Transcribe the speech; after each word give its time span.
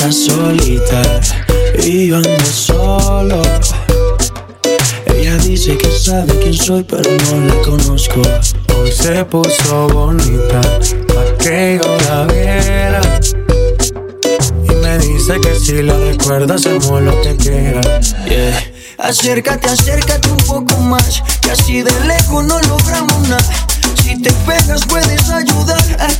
está 0.00 0.12
solita 0.12 1.02
y 1.84 2.08
yo 2.08 2.16
ando 2.16 2.44
solo. 2.46 3.42
Ella 5.06 5.36
dice 5.36 5.76
que 5.76 5.90
sabe 5.90 6.38
quién 6.40 6.54
soy, 6.54 6.82
pero 6.84 7.10
no 7.10 7.46
la 7.46 7.62
conozco. 7.62 8.22
Hoy 8.78 8.90
se 8.90 9.24
puso 9.26 9.88
bonita, 9.88 10.60
pa' 11.06 11.38
que 11.38 11.80
yo 11.82 11.98
la 12.08 12.24
viera. 12.24 13.00
Y 14.64 14.74
me 14.74 14.98
dice 14.98 15.38
que 15.40 15.54
si 15.60 15.82
la 15.82 15.98
recuerda 15.98 16.54
hacemos 16.54 17.02
lo 17.02 17.20
que 17.20 17.36
quiera. 17.36 17.80
Yeah. 18.26 18.72
Acércate, 18.98 19.68
acércate 19.68 20.28
un 20.30 20.38
poco 20.38 20.76
más, 20.78 21.22
que 21.42 21.50
así 21.50 21.82
de 21.82 21.92
lejos 22.06 22.44
no 22.44 22.58
logramos 22.62 23.28
nada. 23.28 23.66
Si 24.02 24.20
te 24.20 24.32
pegas 24.46 24.80
puedes 24.86 25.28
ayudar 25.28 25.96
a 25.98 26.19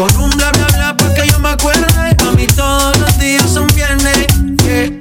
Con 0.00 0.16
un 0.16 0.30
bla 0.30 0.50
bla 0.52 0.66
bla 0.68 0.96
para 0.96 1.12
que 1.12 1.28
yo 1.28 1.38
me 1.40 1.50
acuerde. 1.50 1.84
A 2.26 2.32
mí 2.32 2.46
todos 2.46 2.98
los 3.00 3.18
días 3.18 3.42
son 3.42 3.66
viernes. 3.74 4.28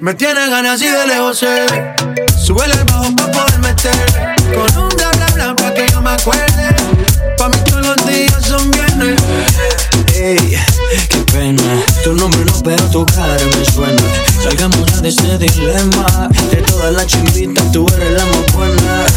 Me 0.01 0.13
tiene 0.13 0.49
ganas 0.49 0.81
y 0.81 0.89
de 0.89 1.07
lejos. 1.07 1.37
Súbele 1.37 2.73
el 2.73 2.83
bajo 2.83 3.15
para 3.15 3.31
poder 3.31 3.59
meterle. 3.59 4.35
Con 4.53 4.83
un 4.83 4.89
bla 4.89 5.09
bla 5.11 5.27
bla 5.35 5.55
para 5.55 5.73
que 5.73 5.87
yo 5.89 6.01
me 6.01 6.09
acuerde. 6.09 6.75
Pa' 7.37 7.47
mí 7.47 7.57
todos 7.69 7.87
los 7.87 8.07
días 8.07 8.45
son 8.45 8.69
viernes. 8.71 9.15
Ey, 10.15 10.57
qué 11.07 11.19
pena. 11.31 11.81
Tu 12.03 12.13
nombre 12.13 12.43
no, 12.43 12.61
pero 12.61 12.83
tu 12.89 13.05
cara 13.05 13.37
me 13.57 13.65
suena. 13.71 14.03
Salgamos 14.43 15.01
de 15.01 15.07
ese 15.07 15.37
dilema. 15.37 16.27
De 16.51 16.57
todas 16.57 16.91
las 16.91 17.07
chimbitas, 17.07 17.71
tú 17.71 17.87
eres 17.95 18.11
la 18.11 18.25
más. 18.25 19.08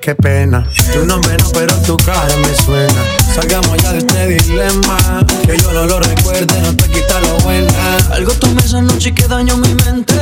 Qué 0.00 0.14
pena. 0.14 0.66
Tu 0.94 1.04
nombre 1.04 1.36
no, 1.36 1.50
pero 1.52 1.74
tu 1.82 1.94
cara 1.98 2.34
me 2.36 2.54
suena. 2.54 3.04
Salgamos 3.34 3.76
ya 3.82 3.92
de 3.92 3.98
este 3.98 4.26
dilema. 4.28 4.96
Que 5.44 5.58
yo 5.58 5.72
no 5.72 5.84
lo 5.84 6.00
recuerde, 6.00 6.58
no 6.62 6.74
te 6.74 6.88
quita 6.88 7.20
lo 7.20 7.38
buena. 7.40 7.98
Algo 8.10 8.32
tomé 8.32 8.62
esa 8.62 8.80
noche 8.80 9.12
que 9.12 9.28
dañó 9.28 9.58
mi 9.58 9.74
mente. 9.84 10.14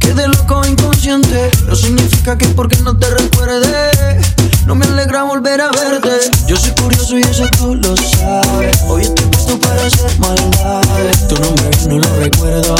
Quedé 0.00 0.26
loco 0.26 0.66
inconsciente. 0.66 1.52
No 1.68 1.76
significa 1.76 2.36
que 2.36 2.48
porque 2.48 2.76
no 2.78 2.96
te 2.96 3.08
recuerde. 3.10 4.20
No 4.66 4.74
me 4.74 4.86
alegra 4.86 5.22
volver 5.22 5.60
a 5.60 5.70
verte. 5.70 6.30
Yo 6.48 6.56
soy 6.56 6.72
curioso 6.72 7.16
y 7.16 7.22
eso 7.22 7.46
tú 7.56 7.76
lo 7.76 7.96
sabes. 7.96 8.76
Hoy 8.88 9.02
estoy 9.02 9.26
puesto 9.26 9.60
para 9.60 9.86
hacer 9.86 10.18
maldades. 10.18 11.28
Tu 11.28 11.36
nombre 11.36 11.70
no 11.86 11.98
lo 11.98 12.16
recuerdo, 12.16 12.74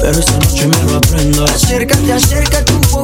pero 0.00 0.18
esta 0.18 0.32
noche 0.32 0.66
me 0.66 0.90
lo 0.90 0.96
aprendo. 0.96 1.44
Acércate, 1.44 2.12
acércate 2.12 2.72
un 2.72 2.80
poco 2.80 3.03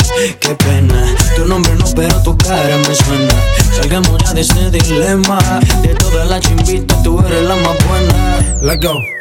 qué 0.39 0.55
pena, 0.55 1.15
tu 1.35 1.45
nombre 1.45 1.73
no, 1.75 1.85
pero 1.95 2.21
tu 2.23 2.37
cara 2.37 2.77
me 2.77 2.95
suena. 2.95 3.33
Salgamos 3.73 4.17
ya 4.23 4.33
de 4.33 4.41
este 4.41 4.71
dilema. 4.71 5.39
De 5.81 5.95
todas 5.95 6.29
las 6.29 6.41
chimbitas, 6.41 7.01
tú 7.03 7.19
eres 7.19 7.43
la 7.43 7.55
más 7.55 7.77
buena. 7.87 8.57
Let's 8.61 8.85
go. 8.85 9.20